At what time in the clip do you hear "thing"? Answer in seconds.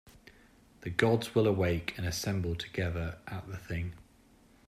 3.57-3.93